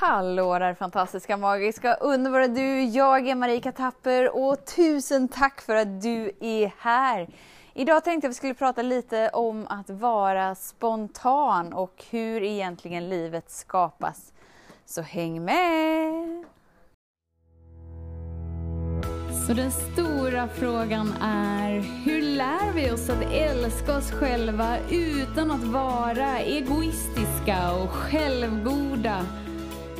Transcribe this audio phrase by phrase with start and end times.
[0.00, 2.82] Hallå där fantastiska, magiska, underbara du!
[2.82, 7.28] Jag är Marika Tapper och tusen tack för att du är här!
[7.74, 13.08] Idag tänkte jag att vi skulle prata lite om att vara spontan och hur egentligen
[13.08, 14.32] livet skapas.
[14.86, 16.44] Så häng med!
[19.46, 25.64] Så den stora frågan är, hur lär vi oss att älska oss själva utan att
[25.64, 29.26] vara egoistiska och självgoda?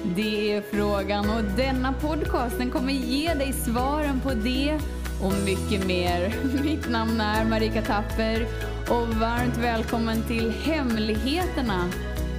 [0.05, 4.79] Det är frågan och denna podcasten kommer ge dig svaren på det
[5.25, 6.35] och mycket mer.
[6.63, 8.47] Mitt namn är Marika Tapper
[8.91, 11.89] och varmt välkommen till Hemligheterna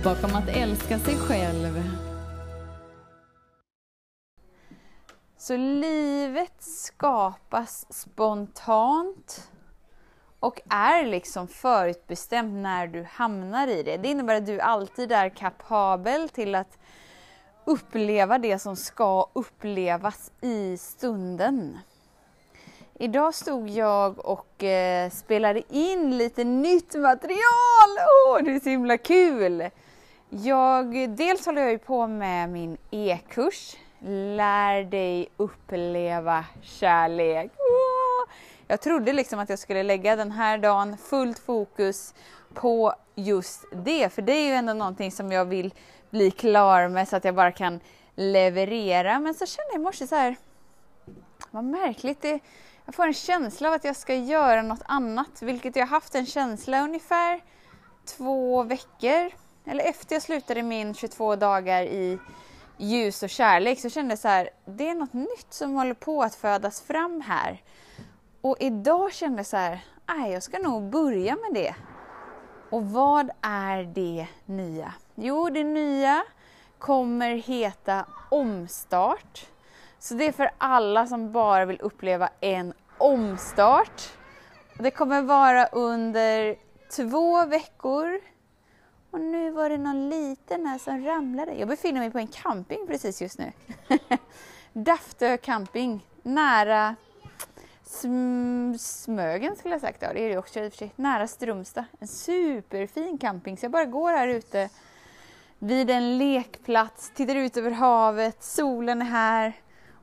[0.04, 1.84] bakom att älska sig själv.
[5.38, 9.52] Så livet skapas spontant
[10.40, 13.98] och är liksom förutbestämt när du hamnar i det.
[13.98, 16.78] Det innebär att du alltid är kapabel till att
[17.66, 21.80] uppleva det som ska upplevas i stunden.
[22.94, 27.90] Idag stod jag och eh, spelade in lite nytt material.
[28.28, 29.70] Åh, det är så himla kul!
[30.30, 37.52] Jag, dels håller jag ju på med min e-kurs Lär dig uppleva kärlek.
[38.68, 42.14] Jag trodde liksom att jag skulle lägga den här dagen fullt fokus
[42.54, 45.74] på just det, för det är ju ändå någonting som jag vill
[46.12, 47.80] bli klar med så att jag bara kan
[48.16, 49.20] leverera.
[49.20, 50.36] Men så kände jag i morse så här,
[51.52, 52.22] vad märkligt.
[52.22, 52.40] Det,
[52.86, 56.26] jag får en känsla av att jag ska göra något annat, vilket jag haft en
[56.26, 57.42] känsla ungefär
[58.06, 59.32] två veckor,
[59.66, 62.20] eller efter jag slutade min 22 dagar i
[62.78, 66.22] ljus och kärlek så kände jag så här, det är något nytt som håller på
[66.24, 67.64] att födas fram här.
[68.42, 71.76] Och idag kände jag så här, nej jag ska nog börja med det.
[72.70, 74.94] Och vad är det nya?
[75.16, 76.24] Jo, det nya
[76.80, 79.46] kommer heta omstart.
[80.00, 84.10] Så det är för alla som bara vill uppleva en omstart.
[84.78, 86.56] Det kommer vara under
[86.96, 88.20] två veckor.
[89.12, 91.54] Och nu var det någon liten här som ramlade.
[91.54, 93.52] Jag befinner mig på en camping precis just nu.
[94.74, 96.96] Daftö camping, nära
[97.86, 100.02] Sm Smögen skulle jag sagt.
[100.02, 100.94] Ja, det är det också i och för sig.
[100.96, 101.86] Nära Strömstad.
[102.00, 103.58] En superfin camping.
[103.58, 104.70] Så jag bara går här ute
[105.64, 109.54] vid en lekplats, tittar ut över havet, solen är här.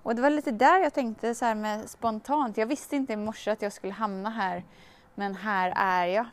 [0.02, 2.56] Och det var lite där jag tänkte så här med spontant.
[2.56, 4.64] Jag visste inte i morse att jag skulle hamna här,
[5.14, 6.26] men här är jag.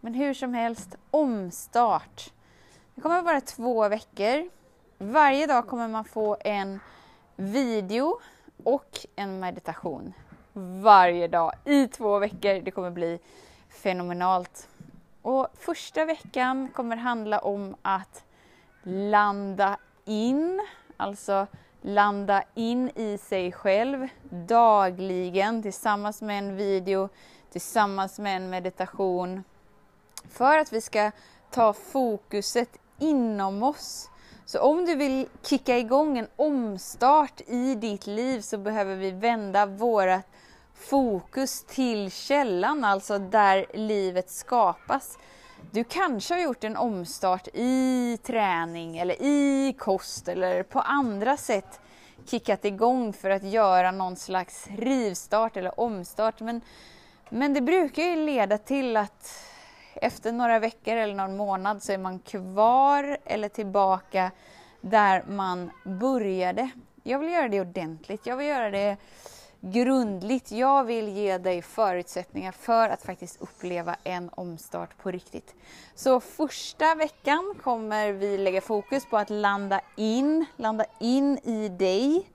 [0.00, 2.32] Men hur som helst, omstart.
[2.94, 4.50] Det kommer att vara två veckor.
[4.98, 6.80] Varje dag kommer man få en
[7.36, 8.20] video
[8.64, 10.12] och en meditation.
[10.82, 12.60] Varje dag i två veckor.
[12.60, 13.18] Det kommer bli
[13.68, 14.68] fenomenalt.
[15.22, 18.24] Och första veckan kommer handla om att
[18.82, 20.66] landa in,
[20.96, 21.46] alltså
[21.80, 27.08] landa in i sig själv dagligen tillsammans med en video,
[27.50, 29.44] tillsammans med en meditation.
[30.30, 31.10] För att vi ska
[31.50, 34.10] ta fokuset inom oss.
[34.46, 39.66] Så om du vill kicka igång en omstart i ditt liv så behöver vi vända
[39.66, 40.24] vårt
[40.74, 45.18] fokus till källan, alltså där livet skapas.
[45.70, 51.80] Du kanske har gjort en omstart i träning eller i kost eller på andra sätt
[52.26, 56.40] kickat igång för att göra någon slags rivstart eller omstart.
[56.40, 56.60] Men,
[57.28, 59.44] men det brukar ju leda till att
[59.94, 64.30] efter några veckor eller någon månad så är man kvar eller tillbaka
[64.80, 66.70] där man började.
[67.02, 68.26] Jag vill göra det ordentligt.
[68.26, 68.96] Jag vill göra det
[69.60, 70.52] grundligt.
[70.52, 75.54] Jag vill ge dig förutsättningar för att faktiskt uppleva en omstart på riktigt.
[75.94, 82.30] Så första veckan kommer vi lägga fokus på att landa in, landa in i dig.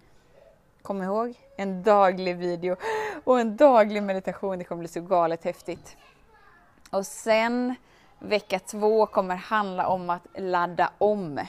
[0.81, 2.75] Kom ihåg, en daglig video
[3.23, 4.57] och en daglig meditation.
[4.57, 5.97] Det kommer bli så galet häftigt.
[6.89, 7.75] Och sen
[8.19, 11.39] vecka två kommer handla om att ladda om.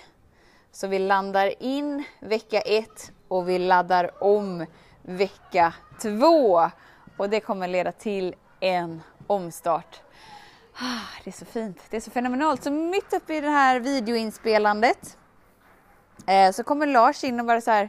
[0.72, 4.66] Så vi landar in vecka ett och vi laddar om
[5.04, 6.70] vecka två.
[7.16, 10.00] Och det kommer leda till en omstart.
[10.76, 12.62] Ah, det är så fint, det är så fenomenalt.
[12.62, 15.16] Så mitt uppe i det här videoinspelandet
[16.26, 17.88] eh, så kommer Lars in och bara så här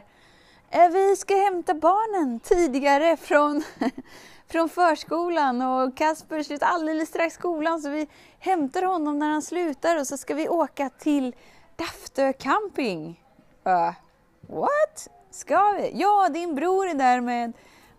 [0.70, 3.62] eh, Vi ska hämta barnen tidigare från,
[4.50, 8.08] från förskolan och Kasper slutar alldeles strax skolan så vi
[8.38, 11.34] hämtar honom när han slutar och så ska vi åka till
[11.76, 13.22] Daftö camping.
[13.66, 13.92] Uh,
[14.40, 15.08] what?
[15.36, 15.90] Ska vi?
[15.94, 17.52] Ja, din bror är där med,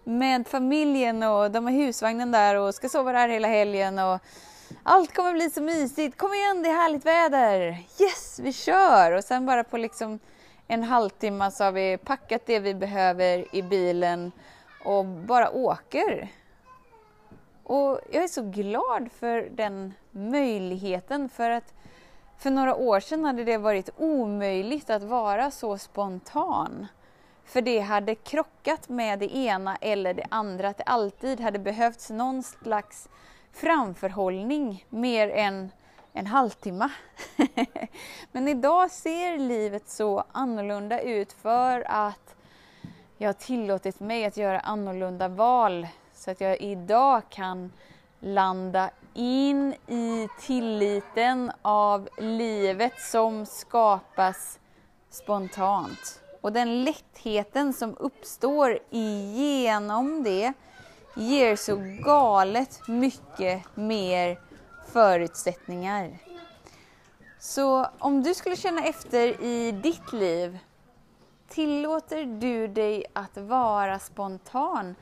[0.03, 4.19] med familjen och de har husvagnen där och ska sova där hela helgen och
[4.83, 6.17] allt kommer bli så mysigt.
[6.17, 7.61] Kom igen, det är härligt väder.
[7.99, 9.11] Yes, vi kör!
[9.11, 10.19] Och sen bara på liksom
[10.67, 14.31] en halvtimme så har vi packat det vi behöver i bilen
[14.83, 16.27] och bara åker.
[17.63, 21.73] Och jag är så glad för den möjligheten för att
[22.37, 26.87] för några år sedan hade det varit omöjligt att vara så spontan.
[27.47, 32.09] För det hade krockat med det ena eller det andra, att det alltid hade behövts
[32.09, 33.09] någon slags
[33.51, 35.71] framförhållning mer än
[36.13, 36.89] en halvtimme.
[38.31, 42.35] Men idag ser livet så annorlunda ut för att
[43.17, 47.71] jag har tillåtit mig att göra annorlunda val så att jag idag kan
[48.19, 54.59] landa in i tilliten av livet som skapas
[55.09, 56.21] spontant.
[56.41, 60.53] Och den lättheten som uppstår igenom det
[61.15, 61.75] ger så
[62.05, 64.39] galet mycket mer
[64.93, 66.17] förutsättningar.
[67.39, 70.59] Så om du skulle känna efter i ditt liv,
[71.49, 74.95] tillåter du dig att vara spontan?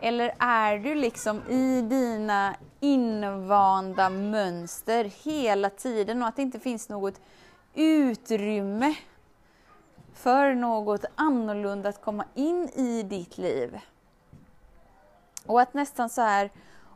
[0.00, 6.88] Eller är du liksom i dina invanda mönster hela tiden och att det inte finns
[6.88, 7.20] något
[7.74, 8.94] utrymme
[10.22, 13.78] för något annorlunda att komma in i ditt liv?
[15.46, 16.50] Och att nästan så här,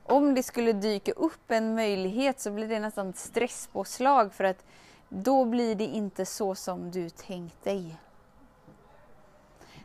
[0.05, 4.65] om det skulle dyka upp en möjlighet så blir det nästan ett stresspåslag för att
[5.09, 7.97] då blir det inte så som du tänkt dig.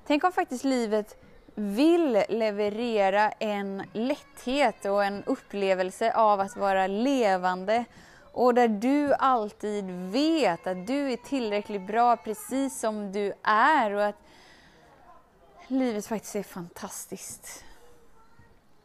[0.08, 1.24] Tänk om faktiskt livet
[1.56, 7.86] vill leverera en lätthet och en upplevelse av att vara levande
[8.32, 14.06] och där du alltid vet att du är tillräckligt bra precis som du är och
[14.06, 14.20] att
[15.68, 17.64] livet faktiskt är fantastiskt.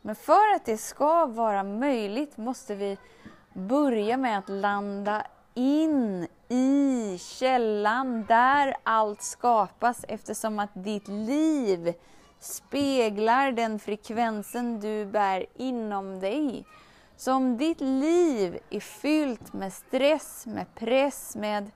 [0.02, 2.98] Men för att det ska vara möjligt måste vi
[3.52, 11.94] börja med att landa in i källan där allt skapas eftersom att ditt liv
[12.40, 16.64] speglar den frekvensen du bär inom dig.
[17.16, 21.70] Så om ditt liv är fyllt med stress, med press, med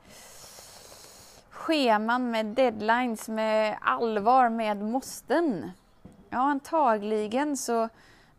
[1.51, 5.71] scheman, med deadlines, med allvar, med måsten.
[6.31, 7.89] Ja, antagligen så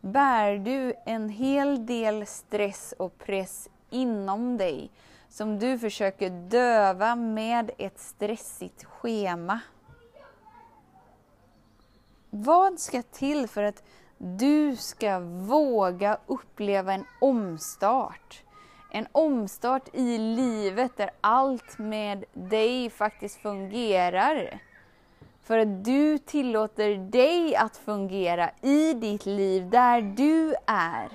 [0.00, 4.90] bär du en hel del stress och press inom dig
[5.28, 9.60] som du försöker döva med ett stressigt schema.
[12.30, 13.82] Vad ska till för att
[14.24, 18.42] du ska våga uppleva en omstart?
[18.90, 24.58] En omstart i livet där allt med dig faktiskt fungerar.
[25.42, 31.08] För att du tillåter dig att fungera i ditt liv där du är.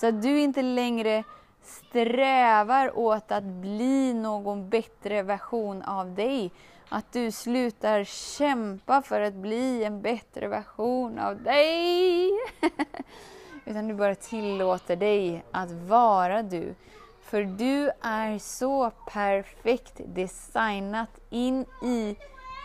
[0.00, 1.24] Så att du inte längre
[1.62, 6.52] strävar åt att bli någon bättre version av dig.
[6.94, 12.30] Att du slutar kämpa för att bli en bättre version av dig.
[13.64, 16.74] Utan du bara tillåter dig att vara du.
[17.22, 22.16] För du är så perfekt designat in i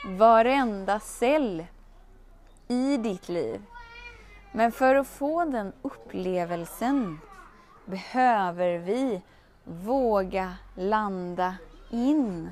[0.06, 1.66] varenda cell
[2.68, 3.62] i ditt liv.
[4.52, 7.20] Men för att få den upplevelsen
[7.86, 9.22] behöver vi
[9.64, 11.56] våga landa
[11.92, 12.50] in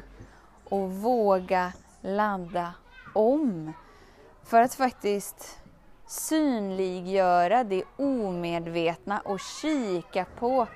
[0.69, 2.73] och våga ladda
[3.13, 3.73] om.
[4.43, 5.59] För att faktiskt
[6.07, 10.67] synliggöra det omedvetna och kika på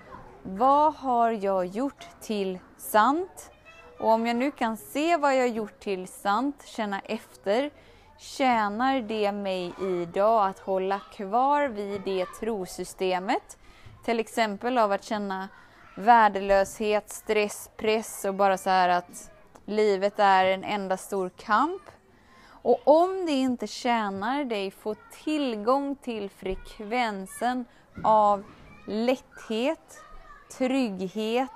[0.44, 3.52] vad har jag gjort till sant?
[4.00, 7.72] Och om jag nu kan se vad jag gjort till sant, känna efter,
[8.18, 13.58] tjänar det mig idag att hålla kvar vid det trosystemet?
[14.06, 15.50] Till exempel av att känna
[15.98, 19.32] värdelöshet, stress, press och bara så här att
[19.70, 21.82] livet är en enda stor kamp.
[22.62, 27.66] Och om det inte tjänar dig, få tillgång till frekvensen
[28.04, 28.44] av
[28.88, 30.04] lätthet,
[30.58, 31.52] trygghet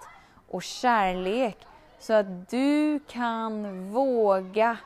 [0.50, 1.58] och kärlek
[2.00, 4.78] så att du kan våga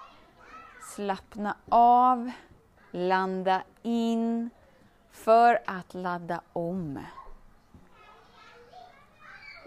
[0.96, 2.32] slappna av,
[2.92, 4.50] landa in
[5.12, 7.00] för att ladda om.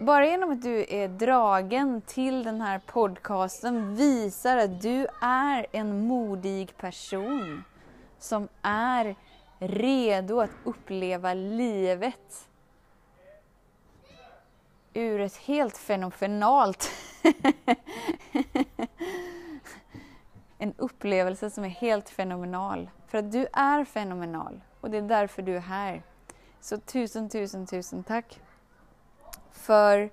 [0.01, 6.07] Bara genom att du är dragen till den här podcasten visar att du är en
[6.07, 7.63] modig person
[8.19, 9.15] som är
[9.59, 12.49] redo att uppleva livet
[14.93, 16.91] ur ett helt fenomenalt
[20.57, 22.89] en upplevelse som är helt fenomenal.
[23.07, 26.03] För att du är fenomenal och det är därför du är här.
[26.61, 28.39] Så tusen, tusen, tusen tack
[29.61, 30.09] för,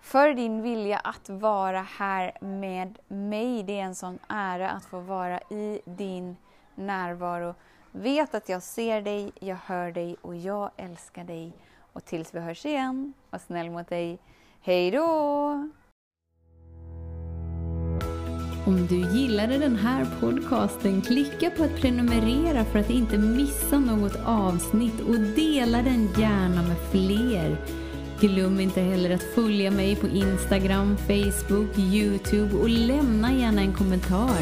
[0.00, 3.62] för din vilja att vara här med mig.
[3.62, 6.36] Det är en sån ära att få vara i din
[6.74, 7.54] närvaro.
[7.92, 11.52] Vet att jag ser dig, jag hör dig och jag älskar dig.
[11.92, 14.18] Och tills vi hörs igen, var snäll mot dig.
[14.60, 15.68] Hej då!
[18.66, 24.16] Om du gillade den här podcasten, klicka på att prenumerera för att inte missa något
[24.26, 27.56] avsnitt och dela den gärna med fler.
[28.28, 34.40] Glöm inte heller att följa mig på Instagram, Facebook, Youtube och lämna gärna en kommentar.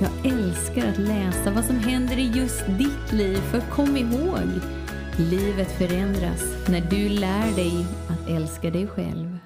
[0.00, 4.48] Jag älskar att läsa vad som händer i just ditt liv, för kom ihåg,
[5.18, 9.38] livet förändras när du lär dig att älska dig själv.